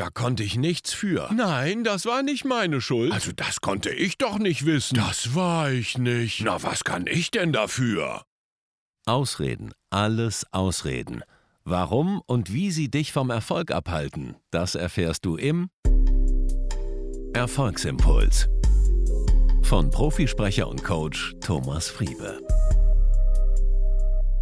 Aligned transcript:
Da 0.00 0.08
konnte 0.08 0.42
ich 0.42 0.56
nichts 0.56 0.94
für. 0.94 1.28
Nein, 1.30 1.84
das 1.84 2.06
war 2.06 2.22
nicht 2.22 2.46
meine 2.46 2.80
Schuld. 2.80 3.12
Also 3.12 3.32
das 3.32 3.60
konnte 3.60 3.90
ich 3.90 4.16
doch 4.16 4.38
nicht 4.38 4.64
wissen. 4.64 4.94
Das 4.94 5.34
war 5.34 5.70
ich 5.70 5.98
nicht. 5.98 6.40
Na, 6.42 6.62
was 6.62 6.84
kann 6.84 7.06
ich 7.06 7.30
denn 7.30 7.52
dafür? 7.52 8.22
Ausreden, 9.04 9.72
alles 9.90 10.46
Ausreden. 10.52 11.22
Warum 11.64 12.22
und 12.24 12.50
wie 12.50 12.70
sie 12.70 12.90
dich 12.90 13.12
vom 13.12 13.28
Erfolg 13.28 13.72
abhalten, 13.72 14.36
das 14.50 14.74
erfährst 14.74 15.26
du 15.26 15.36
im 15.36 15.68
Erfolgsimpuls. 17.34 18.48
Von 19.64 19.90
Profisprecher 19.90 20.66
und 20.66 20.82
Coach 20.82 21.34
Thomas 21.42 21.90
Friebe. 21.90 22.40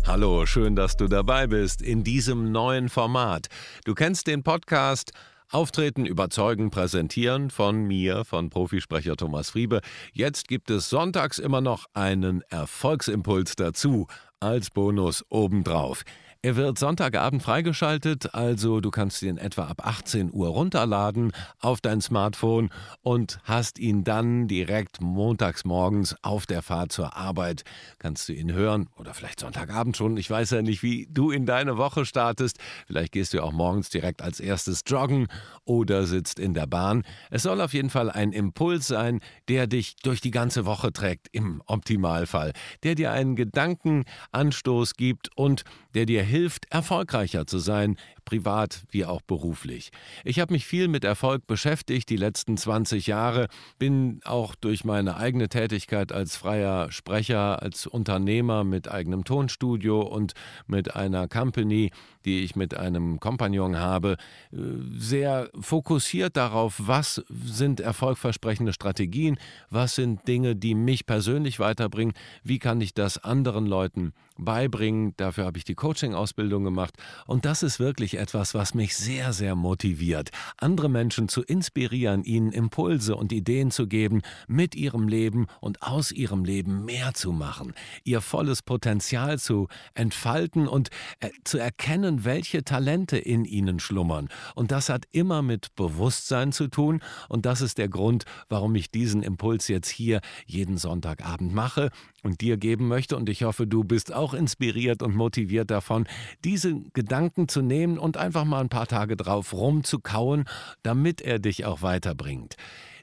Hallo, 0.06 0.46
schön, 0.46 0.76
dass 0.76 0.96
du 0.96 1.08
dabei 1.08 1.48
bist 1.48 1.82
in 1.82 2.04
diesem 2.04 2.52
neuen 2.52 2.88
Format. 2.88 3.48
Du 3.84 3.94
kennst 3.94 4.28
den 4.28 4.44
Podcast 4.44 5.10
Auftreten, 5.50 6.04
überzeugen, 6.04 6.70
präsentieren 6.70 7.48
von 7.48 7.84
mir, 7.84 8.26
von 8.26 8.50
Profisprecher 8.50 9.16
Thomas 9.16 9.50
Friebe. 9.50 9.80
Jetzt 10.12 10.46
gibt 10.46 10.70
es 10.70 10.90
sonntags 10.90 11.38
immer 11.38 11.62
noch 11.62 11.86
einen 11.94 12.42
Erfolgsimpuls 12.50 13.56
dazu 13.56 14.06
als 14.40 14.70
Bonus 14.70 15.24
obendrauf. 15.30 16.04
Er 16.40 16.54
wird 16.54 16.78
Sonntagabend 16.78 17.42
freigeschaltet, 17.42 18.32
also 18.32 18.80
du 18.80 18.92
kannst 18.92 19.22
ihn 19.22 19.38
etwa 19.38 19.64
ab 19.64 19.84
18 19.84 20.32
Uhr 20.32 20.46
runterladen 20.50 21.32
auf 21.58 21.80
dein 21.80 22.00
Smartphone 22.00 22.70
und 23.02 23.40
hast 23.42 23.80
ihn 23.80 24.04
dann 24.04 24.46
direkt 24.46 25.00
montags 25.00 25.64
morgens 25.64 26.14
auf 26.22 26.46
der 26.46 26.62
Fahrt 26.62 26.92
zur 26.92 27.16
Arbeit. 27.16 27.64
Kannst 27.98 28.28
du 28.28 28.34
ihn 28.34 28.52
hören 28.52 28.88
oder 28.96 29.14
vielleicht 29.14 29.40
Sonntagabend 29.40 29.96
schon. 29.96 30.16
Ich 30.16 30.30
weiß 30.30 30.50
ja 30.50 30.62
nicht, 30.62 30.84
wie 30.84 31.08
du 31.10 31.32
in 31.32 31.44
deine 31.44 31.76
Woche 31.76 32.06
startest. 32.06 32.58
Vielleicht 32.86 33.10
gehst 33.10 33.34
du 33.34 33.42
auch 33.42 33.50
morgens 33.50 33.90
direkt 33.90 34.22
als 34.22 34.38
erstes 34.38 34.82
joggen 34.86 35.26
oder 35.64 36.06
sitzt 36.06 36.38
in 36.38 36.54
der 36.54 36.68
Bahn. 36.68 37.02
Es 37.32 37.42
soll 37.42 37.60
auf 37.60 37.74
jeden 37.74 37.90
Fall 37.90 38.12
ein 38.12 38.30
Impuls 38.30 38.86
sein, 38.86 39.18
der 39.48 39.66
dich 39.66 39.96
durch 40.04 40.20
die 40.20 40.30
ganze 40.30 40.66
Woche 40.66 40.92
trägt, 40.92 41.26
im 41.32 41.64
Optimalfall, 41.66 42.52
der 42.84 42.94
dir 42.94 43.10
einen 43.10 43.34
Gedankenanstoß 43.34 44.94
gibt 44.94 45.36
und 45.36 45.64
der 45.94 46.06
dir 46.06 46.27
hilft, 46.28 46.70
erfolgreicher 46.70 47.46
zu 47.46 47.58
sein, 47.58 47.96
privat 48.28 48.82
wie 48.90 49.06
auch 49.06 49.22
beruflich. 49.22 49.90
Ich 50.22 50.38
habe 50.38 50.52
mich 50.52 50.66
viel 50.66 50.86
mit 50.86 51.02
Erfolg 51.02 51.46
beschäftigt 51.46 52.10
die 52.10 52.16
letzten 52.16 52.58
20 52.58 53.06
Jahre, 53.06 53.48
bin 53.78 54.20
auch 54.24 54.54
durch 54.54 54.84
meine 54.84 55.16
eigene 55.16 55.48
Tätigkeit 55.48 56.12
als 56.12 56.36
freier 56.36 56.92
Sprecher, 56.92 57.62
als 57.62 57.86
Unternehmer 57.86 58.64
mit 58.64 58.90
eigenem 58.90 59.24
Tonstudio 59.24 60.02
und 60.02 60.34
mit 60.66 60.94
einer 60.94 61.26
Company, 61.26 61.90
die 62.26 62.40
ich 62.40 62.54
mit 62.54 62.74
einem 62.76 63.18
Kompagnon 63.18 63.78
habe, 63.78 64.18
äh, 64.52 64.56
sehr 64.98 65.48
fokussiert 65.58 66.36
darauf, 66.36 66.74
was 66.78 67.24
sind 67.30 67.80
erfolgversprechende 67.80 68.74
Strategien, 68.74 69.38
was 69.70 69.94
sind 69.94 70.28
Dinge, 70.28 70.54
die 70.54 70.74
mich 70.74 71.06
persönlich 71.06 71.60
weiterbringen, 71.60 72.12
wie 72.44 72.58
kann 72.58 72.82
ich 72.82 72.92
das 72.92 73.16
anderen 73.16 73.64
Leuten 73.64 74.12
beibringen. 74.38 75.12
Dafür 75.16 75.44
habe 75.44 75.58
ich 75.58 75.64
die 75.64 75.74
Coaching-Ausbildung 75.74 76.64
gemacht 76.64 76.94
und 77.26 77.44
das 77.44 77.62
ist 77.62 77.78
wirklich 77.78 78.16
etwas, 78.16 78.54
was 78.54 78.74
mich 78.74 78.96
sehr, 78.96 79.32
sehr 79.32 79.54
motiviert, 79.54 80.30
andere 80.56 80.88
Menschen 80.88 81.28
zu 81.28 81.42
inspirieren, 81.42 82.24
ihnen 82.24 82.52
Impulse 82.52 83.16
und 83.16 83.32
Ideen 83.32 83.70
zu 83.70 83.86
geben, 83.86 84.22
mit 84.46 84.74
ihrem 84.74 85.08
Leben 85.08 85.46
und 85.60 85.82
aus 85.82 86.12
ihrem 86.12 86.44
Leben 86.44 86.84
mehr 86.84 87.14
zu 87.14 87.32
machen, 87.32 87.74
ihr 88.04 88.20
volles 88.20 88.62
Potenzial 88.62 89.38
zu 89.38 89.68
entfalten 89.94 90.68
und 90.68 90.88
äh, 91.20 91.30
zu 91.44 91.58
erkennen, 91.58 92.24
welche 92.24 92.64
Talente 92.64 93.18
in 93.18 93.44
ihnen 93.44 93.80
schlummern. 93.80 94.28
Und 94.54 94.70
das 94.70 94.88
hat 94.88 95.06
immer 95.12 95.42
mit 95.42 95.74
Bewusstsein 95.74 96.52
zu 96.52 96.68
tun 96.68 97.00
und 97.28 97.46
das 97.46 97.60
ist 97.60 97.78
der 97.78 97.88
Grund, 97.88 98.24
warum 98.48 98.74
ich 98.74 98.90
diesen 98.90 99.22
Impuls 99.22 99.68
jetzt 99.68 99.88
hier 99.88 100.20
jeden 100.46 100.78
Sonntagabend 100.78 101.52
mache 101.52 101.90
und 102.22 102.40
dir 102.40 102.56
geben 102.56 102.88
möchte. 102.88 103.16
Und 103.16 103.28
ich 103.28 103.44
hoffe, 103.44 103.66
du 103.66 103.84
bist 103.84 104.12
auch 104.12 104.27
inspiriert 104.34 105.02
und 105.02 105.14
motiviert 105.14 105.70
davon, 105.70 106.06
diese 106.44 106.74
Gedanken 106.92 107.48
zu 107.48 107.62
nehmen 107.62 107.98
und 107.98 108.16
einfach 108.16 108.44
mal 108.44 108.60
ein 108.60 108.68
paar 108.68 108.86
Tage 108.86 109.16
drauf 109.16 109.52
rumzukauen, 109.52 110.44
damit 110.82 111.20
er 111.20 111.38
dich 111.38 111.64
auch 111.64 111.82
weiterbringt. 111.82 112.56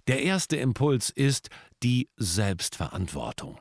Der 0.08 0.22
erste 0.22 0.56
Impuls 0.58 1.09
ist 1.09 1.50
die 1.81 2.09
Selbstverantwortung. 2.18 3.59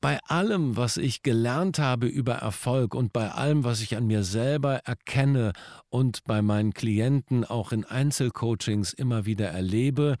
Bei 0.00 0.18
allem, 0.24 0.76
was 0.76 0.98
ich 0.98 1.22
gelernt 1.22 1.78
habe 1.78 2.06
über 2.06 2.34
Erfolg 2.34 2.94
und 2.94 3.12
bei 3.12 3.30
allem, 3.30 3.64
was 3.64 3.80
ich 3.80 3.96
an 3.96 4.06
mir 4.06 4.24
selber 4.24 4.76
erkenne 4.84 5.52
und 5.88 6.22
bei 6.24 6.42
meinen 6.42 6.74
Klienten 6.74 7.44
auch 7.44 7.72
in 7.72 7.84
Einzelcoachings 7.84 8.92
immer 8.92 9.24
wieder 9.24 9.48
erlebe, 9.48 10.16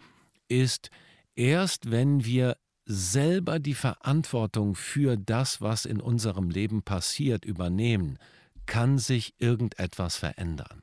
ist 0.48 0.90
erst 1.34 1.90
wenn 1.90 2.24
wir 2.24 2.56
selber 2.86 3.58
die 3.58 3.74
Verantwortung 3.74 4.74
für 4.74 5.16
das, 5.16 5.60
was 5.60 5.84
in 5.84 6.00
unserem 6.00 6.48
Leben 6.50 6.82
passiert, 6.82 7.44
übernehmen, 7.44 8.18
kann 8.64 8.98
sich 8.98 9.34
irgendetwas 9.38 10.16
verändern. 10.16 10.82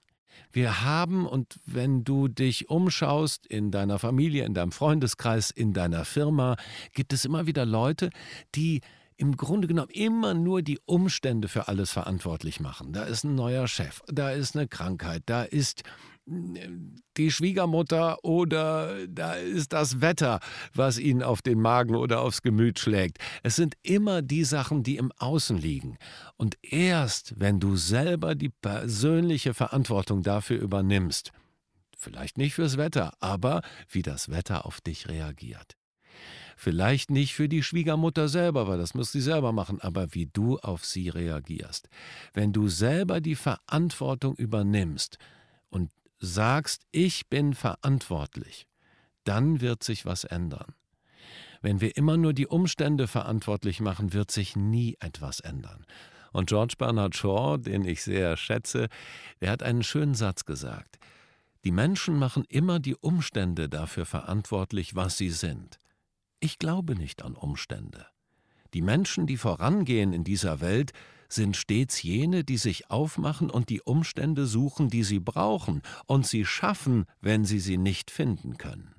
Wir 0.51 0.83
haben, 0.83 1.25
und 1.25 1.59
wenn 1.65 2.03
du 2.03 2.27
dich 2.27 2.69
umschaust 2.69 3.47
in 3.47 3.71
deiner 3.71 3.97
Familie, 3.99 4.45
in 4.45 4.53
deinem 4.53 4.71
Freundeskreis, 4.71 5.49
in 5.49 5.73
deiner 5.73 6.05
Firma, 6.05 6.57
gibt 6.93 7.13
es 7.13 7.25
immer 7.25 7.47
wieder 7.47 7.65
Leute, 7.65 8.09
die 8.53 8.81
im 9.15 9.37
Grunde 9.37 9.67
genommen 9.67 9.91
immer 9.91 10.33
nur 10.33 10.61
die 10.61 10.79
Umstände 10.85 11.47
für 11.47 11.67
alles 11.67 11.91
verantwortlich 11.91 12.59
machen. 12.59 12.93
Da 12.93 13.03
ist 13.03 13.23
ein 13.23 13.35
neuer 13.35 13.67
Chef, 13.67 14.01
da 14.07 14.31
ist 14.31 14.55
eine 14.55 14.67
Krankheit, 14.67 15.23
da 15.25 15.43
ist 15.43 15.83
die 16.25 17.31
Schwiegermutter 17.31 18.23
oder 18.23 19.07
da 19.07 19.33
ist 19.33 19.73
das 19.73 19.99
Wetter, 19.99 20.39
was 20.73 20.97
ihnen 20.97 21.21
auf 21.21 21.41
den 21.41 21.59
Magen 21.59 21.95
oder 21.95 22.21
aufs 22.21 22.41
Gemüt 22.41 22.79
schlägt. 22.79 23.17
Es 23.43 23.55
sind 23.55 23.75
immer 23.83 24.21
die 24.21 24.45
Sachen, 24.45 24.83
die 24.83 24.97
im 24.97 25.11
Außen 25.17 25.57
liegen. 25.57 25.97
Und 26.37 26.57
erst 26.61 27.33
wenn 27.39 27.59
du 27.59 27.75
selber 27.75 28.35
die 28.35 28.49
persönliche 28.49 29.53
Verantwortung 29.53 30.23
dafür 30.23 30.61
übernimmst, 30.61 31.31
vielleicht 31.97 32.37
nicht 32.37 32.53
fürs 32.53 32.77
Wetter, 32.77 33.13
aber 33.19 33.61
wie 33.89 34.01
das 34.01 34.29
Wetter 34.29 34.65
auf 34.65 34.79
dich 34.79 35.09
reagiert. 35.09 35.75
Vielleicht 36.55 37.09
nicht 37.09 37.33
für 37.33 37.49
die 37.49 37.63
Schwiegermutter 37.63 38.29
selber, 38.29 38.67
weil 38.67 38.77
das 38.77 38.93
muss 38.93 39.11
sie 39.11 39.21
selber 39.21 39.51
machen, 39.51 39.81
aber 39.81 40.13
wie 40.13 40.27
du 40.27 40.59
auf 40.59 40.85
sie 40.85 41.09
reagierst. 41.09 41.89
Wenn 42.33 42.53
du 42.53 42.69
selber 42.69 43.19
die 43.19 43.35
Verantwortung 43.35 44.35
übernimmst 44.35 45.17
und 45.69 45.89
sagst, 46.23 46.83
ich 46.91 47.27
bin 47.27 47.53
verantwortlich, 47.53 48.65
dann 49.25 49.59
wird 49.59 49.83
sich 49.83 50.05
was 50.05 50.23
ändern. 50.23 50.73
Wenn 51.61 51.81
wir 51.81 51.97
immer 51.97 52.15
nur 52.15 52.33
die 52.33 52.47
Umstände 52.47 53.07
verantwortlich 53.07 53.81
machen, 53.81 54.13
wird 54.13 54.31
sich 54.31 54.55
nie 54.55 54.95
etwas 54.99 55.41
ändern. 55.41 55.85
Und 56.31 56.47
George 56.47 56.75
Bernard 56.77 57.15
Shaw, 57.15 57.57
den 57.57 57.83
ich 57.85 58.03
sehr 58.03 58.37
schätze, 58.37 58.87
der 59.41 59.51
hat 59.51 59.63
einen 59.63 59.83
schönen 59.83 60.15
Satz 60.15 60.45
gesagt. 60.45 60.97
Die 61.65 61.71
Menschen 61.71 62.17
machen 62.17 62.45
immer 62.47 62.79
die 62.79 62.95
Umstände 62.95 63.67
dafür 63.67 64.05
verantwortlich, 64.05 64.95
was 64.95 65.17
sie 65.17 65.29
sind. 65.29 65.77
Ich 66.39 66.57
glaube 66.57 66.95
nicht 66.95 67.21
an 67.21 67.35
Umstände. 67.35 68.05
Die 68.73 68.81
Menschen, 68.81 69.27
die 69.27 69.37
vorangehen 69.37 70.13
in 70.13 70.23
dieser 70.23 70.61
Welt, 70.61 70.91
sind 71.33 71.57
stets 71.57 72.01
jene, 72.03 72.43
die 72.43 72.57
sich 72.57 72.89
aufmachen 72.89 73.49
und 73.49 73.69
die 73.69 73.81
Umstände 73.81 74.45
suchen, 74.45 74.89
die 74.89 75.03
sie 75.03 75.19
brauchen, 75.19 75.81
und 76.05 76.27
sie 76.27 76.45
schaffen, 76.45 77.05
wenn 77.21 77.45
sie 77.45 77.59
sie 77.59 77.77
nicht 77.77 78.11
finden 78.11 78.57
können. 78.57 78.95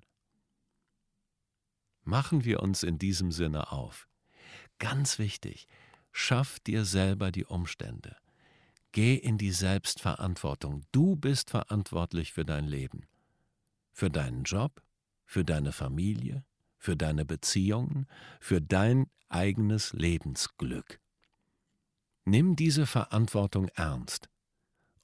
Machen 2.03 2.45
wir 2.45 2.63
uns 2.63 2.83
in 2.83 2.99
diesem 2.99 3.33
Sinne 3.33 3.73
auf. 3.73 4.09
Ganz 4.79 5.19
wichtig, 5.19 5.67
schaff 6.13 6.61
dir 6.61 6.85
selber 6.85 7.33
die 7.33 7.47
Umstände. 7.47 8.17
Geh 8.93 9.15
in 9.15 9.39
die 9.39 9.51
Selbstverantwortung. 9.51 10.85
Du 10.93 11.17
bist 11.17 11.51
verantwortlich 11.51 12.33
für 12.33 12.45
dein 12.45 12.67
Leben, 12.67 13.07
für 13.93 14.11
deinen 14.11 14.45
Job, 14.45 14.83
für 15.25 15.45
deine 15.45 15.73
Familie, 15.73 16.45
für 16.79 16.97
deine 16.97 17.25
Beziehungen, 17.25 18.07
für 18.39 18.61
dein 18.61 19.07
eigenes 19.29 19.93
Lebensglück. 19.95 21.01
Nimm 22.27 22.57
diese 22.57 22.87
Verantwortung 22.87 23.69
ernst 23.75 24.31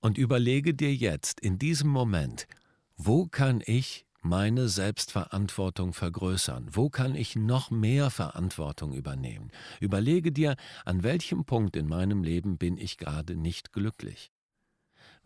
und 0.01 0.17
überlege 0.17 0.73
dir 0.73 0.95
jetzt 0.95 1.39
in 1.41 1.59
diesem 1.59 1.91
Moment, 1.91 2.47
wo 2.97 3.27
kann 3.27 3.63
ich 3.67 4.07
meine 4.23 4.71
Selbstverantwortung 4.71 5.93
vergrößern? 5.93 6.69
Wo 6.73 6.89
kann 6.89 7.15
ich 7.15 7.37
noch 7.37 7.71
mehr 7.71 8.09
Verantwortung 8.09 8.95
übernehmen? 8.95 9.51
Überlege 9.81 10.33
dir, 10.33 10.57
an 10.87 11.03
welchem 11.03 11.45
Punkt 11.45 11.77
in 11.77 11.89
meinem 11.89 12.23
Leben 12.23 12.57
bin 12.57 12.79
ich 12.79 12.97
gerade 12.97 13.37
nicht 13.37 13.73
glücklich. 13.73 14.33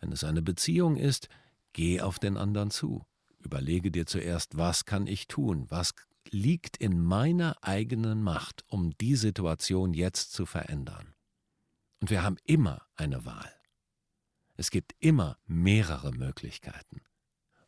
Wenn 0.01 0.11
es 0.11 0.25
eine 0.25 0.41
Beziehung 0.41 0.97
ist, 0.97 1.29
geh 1.71 2.01
auf 2.01 2.19
den 2.19 2.35
anderen 2.35 2.71
zu. 2.71 3.05
Überlege 3.39 3.89
dir 3.89 4.05
zuerst, 4.05 4.57
was 4.57 4.83
kann 4.83 5.07
ich 5.07 5.27
tun? 5.27 5.65
Was 5.69 5.93
liegt 6.29 6.75
in 6.75 7.01
meiner 7.01 7.55
eigenen 7.61 8.21
Macht, 8.21 8.65
um 8.67 8.91
die 8.97 9.15
Situation 9.15 9.93
jetzt 9.93 10.33
zu 10.33 10.45
verändern? 10.45 11.14
Und 12.05 12.11
wir 12.11 12.21
haben 12.21 12.37
immer 12.45 12.83
eine 12.97 13.25
Wahl. 13.25 13.51
Es 14.57 14.69
gibt 14.69 14.93
immer 14.99 15.39
mehrere 15.47 16.11
Möglichkeiten. 16.11 17.01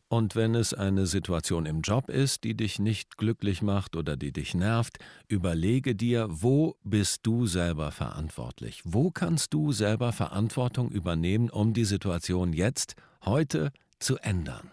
Und 0.06 0.36
wenn 0.36 0.54
es 0.54 0.72
eine 0.72 1.08
Situation 1.08 1.66
im 1.66 1.80
Job 1.80 2.08
ist, 2.08 2.44
die 2.44 2.56
dich 2.56 2.78
nicht 2.78 3.16
glücklich 3.16 3.62
macht 3.62 3.96
oder 3.96 4.16
die 4.16 4.30
dich 4.30 4.54
nervt, 4.54 4.98
überlege 5.26 5.96
dir, 5.96 6.28
wo 6.30 6.76
bist 6.84 7.26
du 7.26 7.46
selber 7.46 7.90
verantwortlich? 7.90 8.80
Wo 8.84 9.10
kannst 9.10 9.54
du 9.54 9.72
selber 9.72 10.12
Verantwortung 10.12 10.92
übernehmen, 10.92 11.50
um 11.50 11.74
die 11.74 11.84
Situation 11.84 12.52
jetzt, 12.52 12.94
heute 13.24 13.72
zu 13.98 14.18
ändern? 14.18 14.70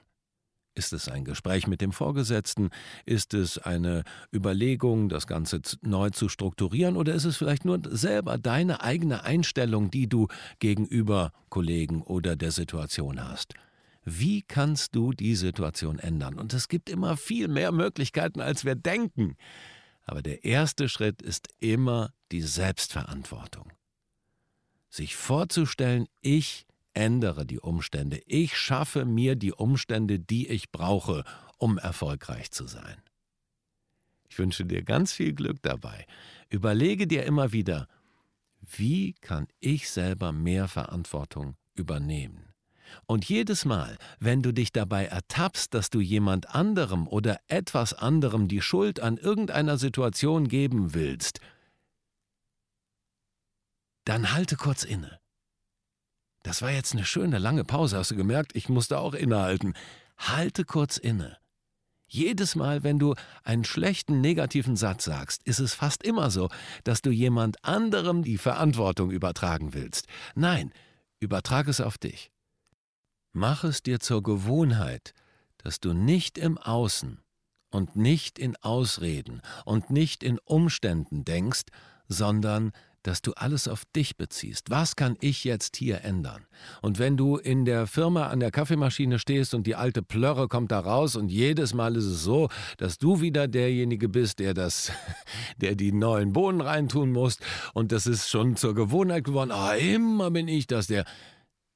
Ist 0.75 0.91
es 0.91 1.07
ein 1.07 1.23
Gespräch 1.23 1.67
mit 1.67 1.79
dem 1.79 1.93
Vorgesetzten? 1.93 2.69
Ist 3.05 3.33
es 3.33 3.57
eine 3.57 4.03
Überlegung, 4.33 5.07
das 5.07 5.25
Ganze 5.25 5.61
neu 5.81 6.09
zu 6.09 6.27
strukturieren? 6.27 6.97
Oder 6.97 7.15
ist 7.15 7.23
es 7.23 7.37
vielleicht 7.37 7.63
nur 7.63 7.79
selber 7.89 8.37
deine 8.37 8.83
eigene 8.83 9.23
Einstellung, 9.23 9.89
die 9.89 10.07
du 10.07 10.27
gegenüber 10.59 11.31
Kollegen 11.47 12.01
oder 12.01 12.35
der 12.35 12.51
Situation 12.51 13.23
hast? 13.23 13.53
Wie 14.03 14.41
kannst 14.41 14.95
du 14.95 15.13
die 15.13 15.35
Situation 15.35 15.97
ändern? 15.97 16.37
Und 16.37 16.53
es 16.53 16.67
gibt 16.67 16.89
immer 16.89 17.15
viel 17.15 17.47
mehr 17.47 17.71
Möglichkeiten, 17.71 18.41
als 18.41 18.65
wir 18.65 18.75
denken. 18.75 19.37
Aber 20.03 20.21
der 20.21 20.43
erste 20.43 20.89
Schritt 20.89 21.21
ist 21.21 21.47
immer 21.59 22.11
die 22.33 22.41
Selbstverantwortung. 22.41 23.71
Sich 24.89 25.15
vorzustellen, 25.15 26.07
ich 26.21 26.67
ändere 26.95 27.45
die 27.45 27.59
Umstände, 27.59 28.21
ich 28.25 28.57
schaffe 28.57 29.05
mir 29.05 29.35
die 29.35 29.53
Umstände, 29.53 30.19
die 30.19 30.47
ich 30.47 30.71
brauche, 30.71 31.23
um 31.57 31.77
erfolgreich 31.77 32.51
zu 32.51 32.67
sein. 32.67 32.97
Ich 34.29 34.39
wünsche 34.39 34.65
dir 34.65 34.83
ganz 34.83 35.13
viel 35.13 35.33
Glück 35.33 35.61
dabei. 35.61 36.05
Überlege 36.49 37.07
dir 37.07 37.23
immer 37.25 37.51
wieder, 37.51 37.87
wie 38.59 39.13
kann 39.13 39.47
ich 39.59 39.89
selber 39.89 40.31
mehr 40.31 40.67
Verantwortung 40.67 41.55
übernehmen? 41.73 42.53
Und 43.05 43.27
jedes 43.27 43.65
Mal, 43.65 43.97
wenn 44.19 44.41
du 44.41 44.51
dich 44.51 44.71
dabei 44.71 45.05
ertappst, 45.05 45.73
dass 45.73 45.89
du 45.89 45.99
jemand 45.99 46.53
anderem 46.53 47.07
oder 47.07 47.39
etwas 47.47 47.93
anderem 47.93 48.47
die 48.47 48.61
Schuld 48.61 48.99
an 48.99 49.17
irgendeiner 49.17 49.77
Situation 49.77 50.47
geben 50.47 50.93
willst, 50.93 51.39
dann 54.05 54.33
halte 54.33 54.55
kurz 54.55 54.83
inne. 54.83 55.19
Das 56.45 56.61
war 56.61 56.69
jetzt 56.69 56.93
eine 56.93 57.05
schöne 57.05 57.39
lange 57.39 57.63
Pause, 57.63 57.97
hast 57.97 58.11
du 58.11 58.15
gemerkt? 58.15 58.55
Ich 58.55 58.69
musste 58.69 58.99
auch 58.99 59.15
innehalten. 59.15 59.73
Halte 60.15 60.63
kurz 60.63 60.97
inne. 60.97 61.37
Jedes 62.05 62.53
Mal, 62.53 62.83
wenn 62.83 62.99
du 62.99 63.15
einen 63.43 63.63
schlechten 63.63 64.21
negativen 64.21 64.75
Satz 64.75 65.05
sagst, 65.05 65.41
ist 65.45 65.57
es 65.57 65.73
fast 65.73 66.03
immer 66.03 66.29
so, 66.29 66.49
dass 66.83 67.01
du 67.01 67.09
jemand 67.09 67.65
anderem 67.65 68.23
die 68.23 68.37
Verantwortung 68.37 69.09
übertragen 69.09 69.73
willst. 69.73 70.05
Nein, 70.35 70.71
übertrag 71.19 71.67
es 71.67 71.81
auf 71.81 71.97
dich. 71.97 72.29
Mach 73.33 73.63
es 73.63 73.81
dir 73.81 73.99
zur 73.99 74.21
Gewohnheit, 74.21 75.15
dass 75.57 75.79
du 75.79 75.93
nicht 75.93 76.37
im 76.37 76.59
Außen 76.59 77.23
und 77.71 77.95
nicht 77.95 78.37
in 78.37 78.55
Ausreden 78.57 79.41
und 79.65 79.89
nicht 79.89 80.21
in 80.21 80.37
Umständen 80.45 81.25
denkst, 81.25 81.63
sondern 82.07 82.71
dass 83.05 83.21
du 83.21 83.33
alles 83.33 83.67
auf 83.67 83.85
dich 83.85 84.17
beziehst. 84.17 84.71
Was 84.71 84.95
kann 84.95 85.15
ich 85.21 85.43
jetzt 85.43 85.75
hier 85.75 86.03
ändern? 86.03 86.47
Und 86.81 86.97
wenn 86.97 87.17
du 87.17 87.37
in 87.37 87.63
der 87.63 87.85
Firma 87.85 88.29
an 88.29 88.39
der 88.39 88.49
Kaffeemaschine 88.49 89.19
stehst 89.19 89.53
und 89.53 89.67
die 89.67 89.75
alte 89.75 90.01
Plörre 90.01 90.47
kommt 90.47 90.71
da 90.71 90.79
raus 90.79 91.15
und 91.15 91.29
jedes 91.29 91.75
Mal 91.75 91.95
ist 91.97 92.05
es 92.05 92.23
so, 92.23 92.49
dass 92.77 92.97
du 92.97 93.21
wieder 93.21 93.47
derjenige 93.47 94.09
bist, 94.09 94.39
der 94.39 94.55
das, 94.55 94.91
der 95.57 95.75
die 95.75 95.91
neuen 95.91 96.33
Bohnen 96.33 96.61
reintun 96.61 97.11
muss 97.11 97.37
und 97.75 97.91
das 97.91 98.07
ist 98.07 98.27
schon 98.27 98.55
zur 98.55 98.73
Gewohnheit 98.73 99.23
geworden. 99.23 99.51
Ah, 99.51 99.75
immer 99.75 100.31
bin 100.31 100.47
ich 100.47 100.65
das, 100.65 100.87
der 100.87 101.05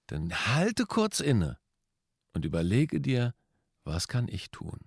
dann 0.07 0.33
halte 0.33 0.85
kurz 0.87 1.19
inne 1.19 1.59
und 2.33 2.43
überlege 2.43 2.99
dir, 3.01 3.35
was 3.83 4.07
kann 4.07 4.27
ich 4.27 4.49
tun, 4.49 4.79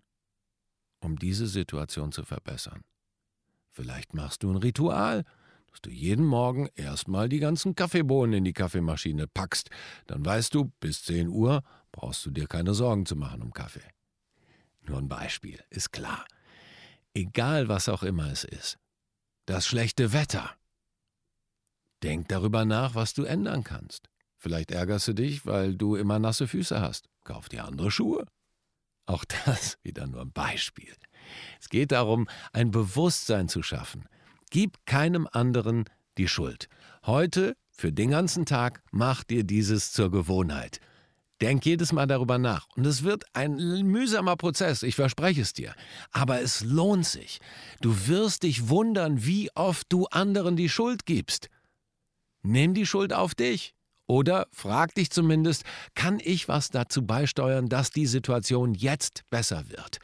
um 0.98 1.20
diese 1.20 1.46
Situation 1.46 2.10
zu 2.10 2.24
verbessern. 2.24 2.82
Vielleicht 3.70 4.12
machst 4.12 4.42
du 4.42 4.50
ein 4.50 4.56
Ritual, 4.56 5.24
dass 5.72 5.80
du 5.80 5.90
jeden 5.90 6.26
Morgen 6.26 6.68
erstmal 6.74 7.28
die 7.30 7.38
ganzen 7.38 7.74
Kaffeebohnen 7.74 8.34
in 8.34 8.44
die 8.44 8.52
Kaffeemaschine 8.52 9.26
packst. 9.26 9.70
Dann 10.06 10.24
weißt 10.24 10.54
du, 10.54 10.66
bis 10.80 11.02
10 11.04 11.28
Uhr 11.28 11.62
brauchst 11.92 12.24
du 12.26 12.30
dir 12.30 12.46
keine 12.46 12.74
Sorgen 12.74 13.06
zu 13.06 13.16
machen 13.16 13.42
um 13.42 13.52
Kaffee. 13.52 13.80
Nur 14.82 14.98
ein 14.98 15.08
Beispiel, 15.08 15.60
ist 15.70 15.90
klar. 15.92 16.26
Egal 17.14 17.68
was 17.68 17.88
auch 17.88 18.02
immer 18.02 18.30
es 18.30 18.44
ist. 18.44 18.78
Das 19.46 19.66
schlechte 19.66 20.12
Wetter. 20.12 20.50
Denk 22.02 22.28
darüber 22.28 22.64
nach, 22.64 22.94
was 22.94 23.14
du 23.14 23.24
ändern 23.24 23.64
kannst. 23.64 24.10
Vielleicht 24.36 24.72
ärgerst 24.72 25.08
du 25.08 25.12
dich, 25.14 25.46
weil 25.46 25.76
du 25.76 25.96
immer 25.96 26.18
nasse 26.18 26.46
Füße 26.46 26.80
hast. 26.80 27.08
Kauf 27.24 27.48
dir 27.48 27.64
andere 27.64 27.90
Schuhe. 27.90 28.26
Auch 29.06 29.24
das 29.24 29.78
wieder 29.82 30.06
nur 30.06 30.20
ein 30.20 30.32
Beispiel. 30.32 30.94
Es 31.60 31.70
geht 31.70 31.92
darum, 31.92 32.28
ein 32.52 32.70
Bewusstsein 32.70 33.48
zu 33.48 33.62
schaffen. 33.62 34.06
Gib 34.52 34.84
keinem 34.84 35.26
anderen 35.32 35.86
die 36.18 36.28
Schuld. 36.28 36.68
Heute, 37.06 37.56
für 37.70 37.90
den 37.90 38.10
ganzen 38.10 38.44
Tag, 38.44 38.82
mach 38.90 39.24
dir 39.24 39.44
dieses 39.44 39.92
zur 39.92 40.10
Gewohnheit. 40.10 40.78
Denk 41.40 41.64
jedes 41.64 41.90
Mal 41.90 42.06
darüber 42.06 42.36
nach. 42.36 42.68
Und 42.76 42.84
es 42.84 43.02
wird 43.02 43.24
ein 43.32 43.56
mühsamer 43.56 44.36
Prozess, 44.36 44.82
ich 44.82 44.94
verspreche 44.94 45.40
es 45.40 45.54
dir. 45.54 45.74
Aber 46.10 46.42
es 46.42 46.60
lohnt 46.60 47.06
sich. 47.06 47.40
Du 47.80 48.08
wirst 48.08 48.42
dich 48.42 48.68
wundern, 48.68 49.24
wie 49.24 49.48
oft 49.54 49.90
du 49.90 50.04
anderen 50.08 50.54
die 50.54 50.68
Schuld 50.68 51.06
gibst. 51.06 51.48
Nimm 52.42 52.74
die 52.74 52.84
Schuld 52.84 53.14
auf 53.14 53.34
dich. 53.34 53.74
Oder 54.06 54.48
frag 54.52 54.94
dich 54.94 55.10
zumindest, 55.10 55.64
kann 55.94 56.20
ich 56.22 56.46
was 56.48 56.68
dazu 56.68 57.06
beisteuern, 57.06 57.70
dass 57.70 57.90
die 57.90 58.06
Situation 58.06 58.74
jetzt 58.74 59.22
besser 59.30 59.70
wird? 59.70 59.98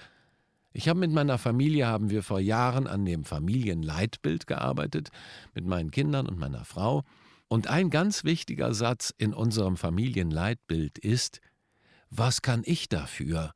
Ich 0.73 0.88
habe 0.88 1.00
mit 1.00 1.11
meiner 1.12 1.38
Familie 1.38 1.87
haben 1.87 2.11
wir 2.11 2.23
vor 2.23 2.41
Jahren 2.41 2.87
an 2.87 3.05
dem 3.05 3.25
Familienleitbild 3.25 4.47
gearbeitet, 4.47 5.09
mit 5.55 5.65
meinen 5.65 5.91
Kindern 5.91 6.26
und 6.26 6.38
meiner 6.38 6.65
Frau. 6.65 7.05
Und 7.49 7.69
ein 7.69 7.88
ganz 7.88 8.25
wichtiger 8.25 8.75
Satz 8.75 9.12
in 9.17 9.32
unserem 9.32 9.76
Familienleitbild 9.76 10.99
ist, 10.99 11.41
was 12.11 12.43
kann 12.43 12.62
ich 12.65 12.88
dafür 12.88 13.55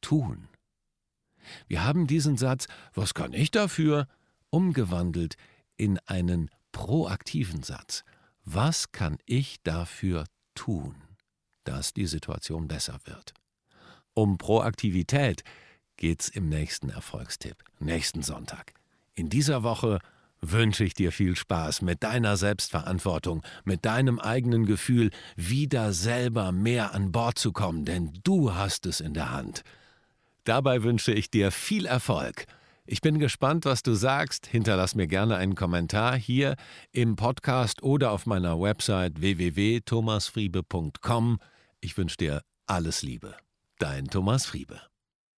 tun? 0.00 0.48
Wir 1.66 1.84
haben 1.84 2.06
diesen 2.06 2.36
Satz, 2.36 2.66
was 2.94 3.14
kann 3.14 3.32
ich 3.32 3.50
dafür, 3.50 4.06
umgewandelt 4.50 5.34
in 5.76 5.98
einen 6.06 6.50
proaktiven 6.72 7.62
Satz. 7.62 8.04
Was 8.44 8.92
kann 8.92 9.18
ich 9.26 9.62
dafür 9.62 10.24
tun, 10.54 10.94
dass 11.64 11.92
die 11.92 12.06
Situation 12.06 12.68
besser 12.68 12.98
wird? 13.04 13.34
Um 14.14 14.38
Proaktivität 14.38 15.42
geht's 15.98 16.28
im 16.28 16.48
nächsten 16.48 16.88
Erfolgstipp, 16.88 17.56
nächsten 17.78 18.22
Sonntag. 18.22 18.72
In 19.14 19.28
dieser 19.28 19.62
Woche 19.62 19.98
wünsche 20.40 20.84
ich 20.84 20.94
dir 20.94 21.12
viel 21.12 21.36
Spaß 21.36 21.82
mit 21.82 22.02
deiner 22.02 22.38
Selbstverantwortung, 22.38 23.42
mit 23.64 23.84
deinem 23.84 24.18
eigenen 24.18 24.64
Gefühl, 24.64 25.10
wieder 25.36 25.92
selber 25.92 26.50
mehr 26.50 26.94
an 26.94 27.12
Bord 27.12 27.38
zu 27.38 27.52
kommen, 27.52 27.84
denn 27.84 28.18
du 28.24 28.54
hast 28.54 28.86
es 28.86 29.00
in 29.00 29.12
der 29.12 29.30
Hand. 29.30 29.64
Dabei 30.44 30.82
wünsche 30.82 31.12
ich 31.12 31.30
dir 31.30 31.50
viel 31.50 31.84
Erfolg 31.84 32.46
ich 32.90 33.02
bin 33.02 33.18
gespannt, 33.18 33.66
was 33.66 33.82
du 33.82 33.92
sagst. 33.92 34.46
Hinterlass 34.46 34.94
mir 34.94 35.06
gerne 35.06 35.36
einen 35.36 35.54
Kommentar 35.54 36.16
hier 36.16 36.56
im 36.90 37.16
Podcast 37.16 37.82
oder 37.82 38.12
auf 38.12 38.24
meiner 38.24 38.58
Website 38.58 39.20
www.thomasfriebe.com. 39.20 41.38
Ich 41.82 41.98
wünsche 41.98 42.16
dir 42.16 42.40
alles 42.66 43.02
Liebe. 43.02 43.36
Dein 43.78 44.06
Thomas 44.06 44.46
Friebe. 44.46 44.87